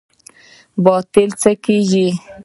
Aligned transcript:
باطل 0.83 1.29
څه 1.41 1.51
کیږي؟ 1.63 2.07